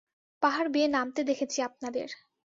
[0.41, 2.09] পাহাড় বেয়ে নামতে দেখেছি আপনাদের!